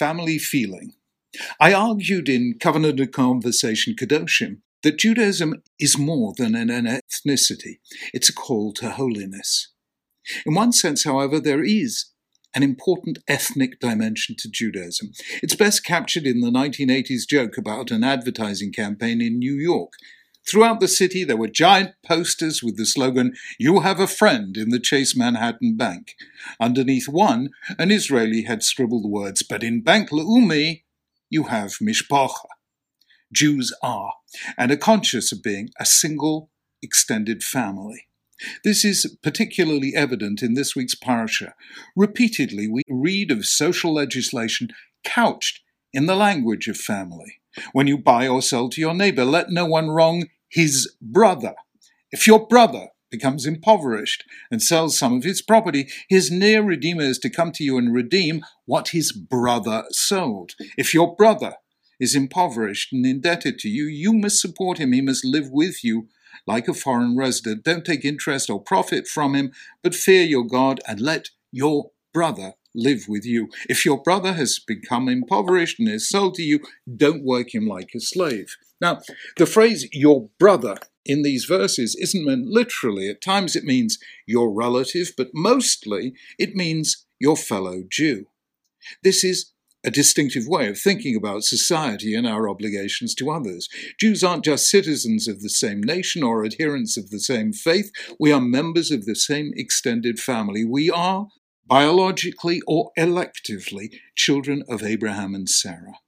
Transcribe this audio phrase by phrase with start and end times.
[0.00, 0.94] family feeling.
[1.60, 7.74] I argued in Covenant & Conversation Kedoshim that Judaism is more than an ethnicity,
[8.14, 9.68] it's a call to holiness.
[10.46, 12.06] In one sense, however, there is
[12.54, 15.12] an important ethnic dimension to Judaism.
[15.42, 19.92] It's best captured in the 1980s joke about an advertising campaign in New York.
[20.48, 24.70] Throughout the city, there were giant posters with the slogan, You have a friend in
[24.70, 26.14] the Chase Manhattan Bank.
[26.58, 30.82] Underneath one, an Israeli had scribbled the words, But in Bank Leumi,
[31.28, 32.46] you have Mishpacha.
[33.32, 34.14] Jews are,
[34.58, 36.50] and are conscious of being a single
[36.82, 38.06] extended family.
[38.64, 41.54] This is particularly evident in this week's parasha.
[41.94, 44.70] Repeatedly, we read of social legislation
[45.04, 45.60] couched
[45.92, 47.39] in the language of family.
[47.72, 51.54] When you buy or sell to your neighbor, let no one wrong his brother.
[52.10, 57.18] If your brother becomes impoverished and sells some of his property, his near redeemer is
[57.20, 60.52] to come to you and redeem what his brother sold.
[60.78, 61.54] If your brother
[61.98, 64.92] is impoverished and indebted to you, you must support him.
[64.92, 66.08] He must live with you
[66.46, 67.64] like a foreign resident.
[67.64, 72.54] Don't take interest or profit from him, but fear your God and let your brother
[72.74, 73.48] live with you.
[73.68, 76.60] If your brother has become impoverished and is sold to you,
[76.96, 78.56] don't work him like a slave.
[78.80, 79.00] Now,
[79.36, 83.08] the phrase your brother in these verses isn't meant literally.
[83.08, 88.26] At times it means your relative, but mostly it means your fellow Jew.
[89.02, 89.52] This is
[89.84, 93.68] a distinctive way of thinking about society and our obligations to others.
[93.98, 98.30] Jews aren't just citizens of the same nation or adherents of the same faith, we
[98.30, 100.64] are members of the same extended family.
[100.64, 101.28] We are,
[101.70, 106.00] biologically or electively, children of Abraham and Sarah.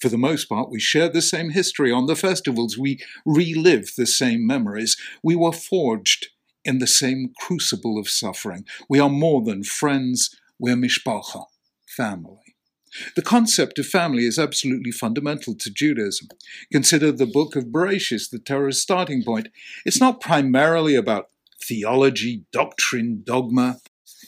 [0.00, 4.06] For the most part, we share the same history on the festivals, we relive the
[4.06, 6.28] same memories, we were forged
[6.64, 8.64] in the same crucible of suffering.
[8.88, 11.44] We are more than friends, we're mishpacha,
[11.86, 12.56] family.
[13.14, 16.28] The concept of family is absolutely fundamental to Judaism.
[16.72, 19.48] Consider the book of Bereshis, the Torah's starting point.
[19.84, 21.28] It's not primarily about
[21.62, 23.80] theology, doctrine, dogma.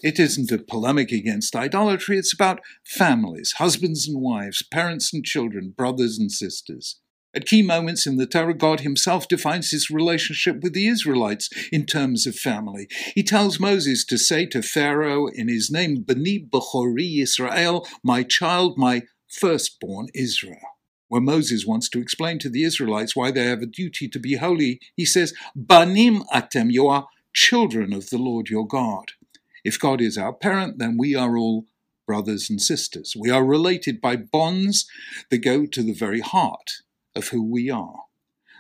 [0.02, 5.74] It isn't a polemic against idolatry, it's about families, husbands and wives, parents and children,
[5.76, 6.98] brothers and sisters.
[7.34, 11.86] At key moments in the Torah, God himself defines his relationship with the Israelites in
[11.86, 12.88] terms of family.
[13.14, 18.76] He tells Moses to say to Pharaoh in his name, Bani Bechori Israel, my child,
[18.76, 20.60] my firstborn Israel.
[21.08, 24.36] When Moses wants to explain to the Israelites why they have a duty to be
[24.36, 29.12] holy, he says, Banim atem, you are children of the Lord your God.
[29.64, 31.66] If God is our parent, then we are all
[32.06, 33.14] brothers and sisters.
[33.18, 34.86] We are related by bonds
[35.30, 36.82] that go to the very heart
[37.14, 38.04] of who we are.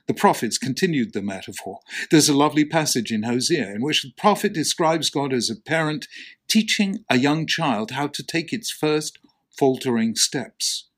[0.06, 1.80] The prophets continued the metaphor.
[2.10, 6.08] There's a lovely passage in Hosea in which the prophet describes God as a parent
[6.48, 9.18] teaching a young child how to take its first
[9.56, 10.88] faltering steps.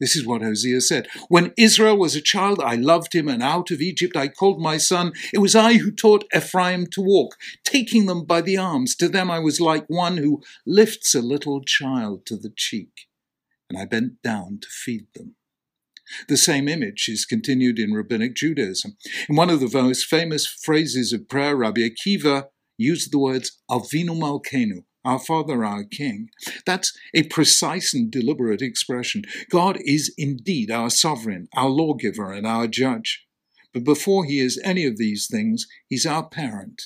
[0.00, 1.08] This is what Hosea said.
[1.28, 4.76] When Israel was a child, I loved him, and out of Egypt I called my
[4.76, 5.12] son.
[5.32, 8.94] It was I who taught Ephraim to walk, taking them by the arms.
[8.96, 13.08] To them I was like one who lifts a little child to the cheek,
[13.68, 15.34] and I bent down to feed them.
[16.28, 18.96] The same image is continued in Rabbinic Judaism.
[19.28, 22.46] In one of the most famous phrases of prayer, Rabbi Akiva
[22.78, 26.28] used the words Avinu Malkenu, our Father, our King.
[26.66, 29.22] That's a precise and deliberate expression.
[29.50, 33.24] God is indeed our sovereign, our lawgiver, and our judge.
[33.72, 36.82] But before he is any of these things, he's our parent,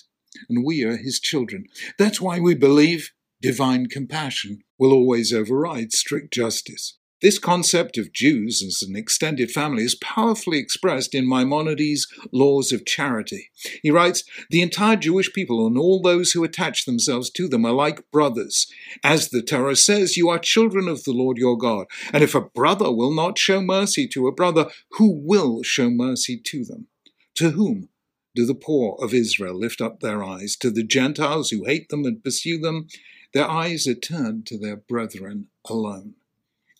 [0.49, 1.65] and we are his children.
[1.99, 6.99] That's why we believe divine compassion will always override strict justice.
[7.23, 12.85] This concept of Jews as an extended family is powerfully expressed in Maimonides' Laws of
[12.85, 13.51] Charity.
[13.81, 17.73] He writes, The entire Jewish people and all those who attach themselves to them are
[17.73, 18.67] like brothers.
[19.05, 21.87] As the Torah says, you are children of the Lord your God.
[22.13, 26.37] And if a brother will not show mercy to a brother, who will show mercy
[26.47, 26.89] to them?
[27.37, 27.89] To whom
[28.35, 30.57] do the poor of Israel lift up their eyes?
[30.57, 32.89] To the Gentiles who hate them and pursue them?
[33.33, 36.15] Their eyes are turned to their brethren alone.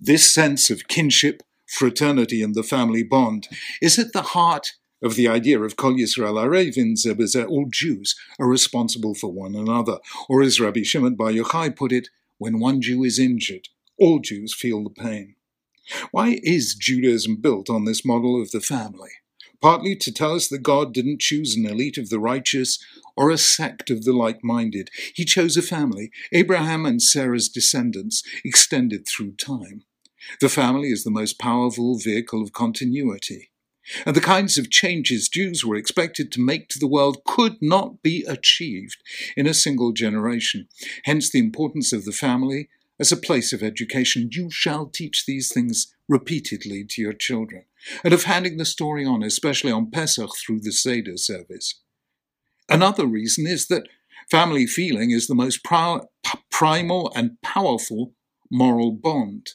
[0.05, 3.47] This sense of kinship, fraternity, and the family bond
[3.81, 8.17] is at the heart of the idea of Kol Yisrael Arevin Zeh Bazeh, all Jews
[8.41, 9.99] are responsible for one another.
[10.29, 14.53] Or as Rabbi Shimon Bar Yochai put it, when one Jew is injured, all Jews
[14.53, 15.37] feel the pain.
[16.11, 19.11] Why is Judaism built on this model of the family?
[19.61, 22.85] Partly to tell us that God didn't choose an elite of the righteous
[23.17, 24.91] or a sect of the like minded.
[25.15, 29.85] He chose a family, Abraham and Sarah's descendants, extended through time.
[30.41, 33.51] The family is the most powerful vehicle of continuity.
[34.07, 38.03] And the kinds of changes Jews were expected to make to the world could not
[38.03, 39.03] be achieved
[39.37, 40.69] in a single generation.
[41.05, 42.69] Hence the importance of the family
[43.01, 47.65] as a place of education, you shall teach these things repeatedly to your children,
[48.05, 51.81] and of handing the story on, especially on Pesach through the Seder service.
[52.69, 53.89] Another reason is that
[54.31, 58.15] family feeling is the most primal and powerful
[58.51, 59.49] moral bond.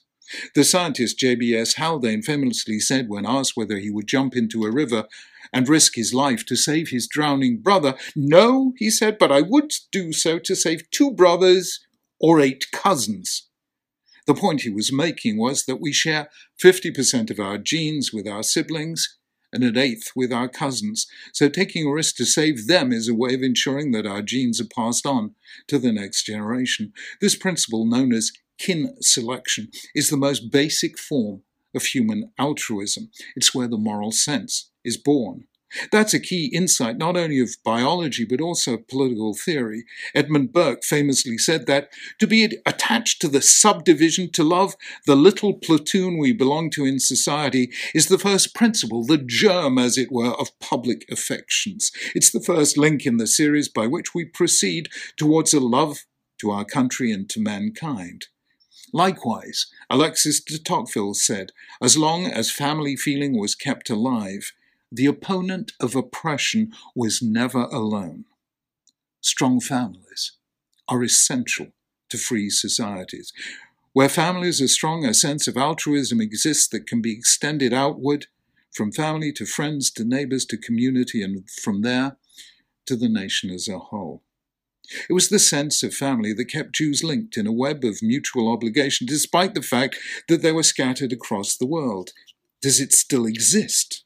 [0.56, 1.76] The scientist J.B.S.
[1.76, 5.08] Haldane famously said when asked whether he would jump into a river
[5.54, 9.72] and risk his life to save his drowning brother, No, he said, but I would
[9.92, 11.80] do so to save two brothers
[12.20, 13.48] or eight cousins.
[14.26, 16.30] The point he was making was that we share
[16.62, 19.18] 50% of our genes with our siblings
[19.54, 23.16] and an eighth with our cousins, so taking a risk to save them is a
[23.16, 25.36] way of ensuring that our genes are passed on
[25.68, 26.92] to the next generation.
[27.22, 31.44] This principle, known as kin selection, is the most basic form
[31.76, 33.10] of human altruism.
[33.36, 35.46] It's where the moral sense is born.
[35.92, 39.84] That's a key insight not only of biology but also of political theory.
[40.16, 41.90] Edmund Burke famously said that
[42.20, 44.76] to be attached to the subdivision, to love
[45.06, 49.98] the little platoon we belong to in society, is the first principle, the germ, as
[49.98, 51.92] it were, of public affections.
[52.16, 54.88] It's the first link in the series by which we proceed
[55.18, 56.06] towards a love
[56.40, 58.28] to our country and to mankind.
[58.94, 61.52] Likewise, Alexis de Tocqueville said,
[61.82, 64.54] as long as family feeling was kept alive,
[64.92, 68.26] the opponent of oppression was never alone.
[69.22, 70.34] Strong families
[70.88, 71.68] are essential
[72.10, 73.34] to free societies.
[73.94, 78.28] Where families are strong, a sense of altruism exists that can be extended outward
[78.74, 82.18] from family to friends to neighbors to community and from there
[82.86, 84.22] to the nation as a whole.
[85.10, 88.52] It was the sense of family that kept Jews linked in a web of mutual
[88.52, 89.98] obligation, despite the fact
[90.28, 92.12] that they were scattered across the world.
[92.62, 94.04] Does it still exist?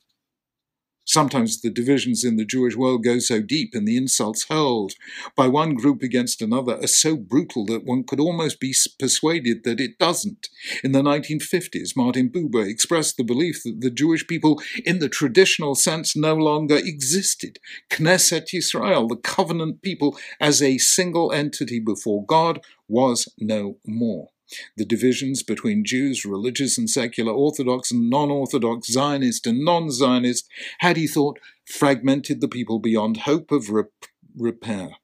[1.06, 4.94] Sometimes the divisions in the Jewish world go so deep and the insults hurled
[5.36, 9.80] by one group against another are so brutal that one could almost be persuaded that
[9.80, 10.50] it doesn't.
[10.83, 15.74] In the 1950s, Martin Buber expressed the belief that the Jewish people, in the traditional
[15.74, 17.59] sense, no longer existed.
[17.89, 24.30] Knesset Yisrael, the covenant people, as a single entity before God, was no more
[24.75, 30.48] the divisions between Jews, religious and secular, Orthodox and non Orthodox, Zionist and non Zionist,
[30.80, 34.06] had, he thought, fragmented the people beyond hope of rep-
[34.36, 34.98] repair.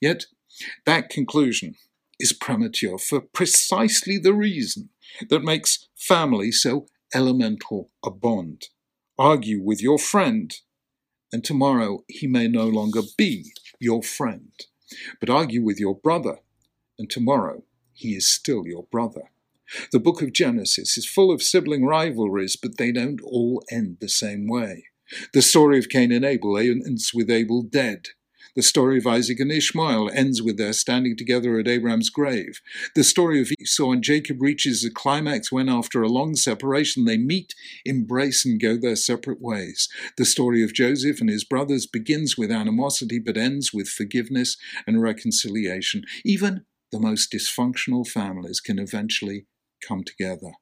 [0.00, 0.26] Yet,
[0.84, 1.74] that conclusion
[2.18, 4.88] is premature for precisely the reason
[5.28, 8.68] that makes family so elemental a bond.
[9.18, 10.54] Argue with your friend,
[11.32, 14.52] and tomorrow he may no longer be your friend.
[15.20, 16.38] But argue with your brother,
[16.98, 17.64] and tomorrow
[17.96, 19.30] he is still your brother.
[19.90, 24.08] The book of Genesis is full of sibling rivalries, but they don't all end the
[24.08, 24.84] same way.
[25.32, 28.08] The story of Cain and Abel ends with Abel dead.
[28.54, 32.62] The story of Isaac and Ishmael ends with their standing together at Abraham's grave.
[32.94, 37.18] The story of Esau and Jacob reaches a climax when, after a long separation, they
[37.18, 37.54] meet,
[37.84, 39.90] embrace, and go their separate ways.
[40.16, 44.56] The story of Joseph and his brothers begins with animosity but ends with forgiveness
[44.86, 46.04] and reconciliation.
[46.24, 49.46] Even the most dysfunctional families can eventually
[49.86, 50.52] come together.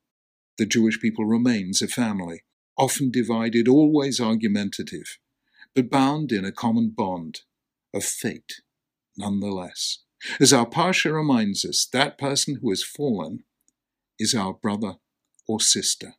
[0.58, 2.42] The Jewish people remains a family,
[2.78, 5.18] often divided, always argumentative,
[5.74, 7.40] but bound in a common bond
[7.92, 8.62] of fate
[9.16, 9.98] nonetheless.
[10.40, 13.44] As our Parsha reminds us, that person who has fallen
[14.18, 14.94] is our brother
[15.46, 16.14] or sister,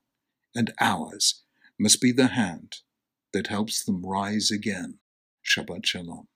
[0.53, 1.43] and ours
[1.79, 2.77] must be the hand
[3.33, 4.99] that helps them rise again.
[5.43, 6.27] Shabbat Shalom.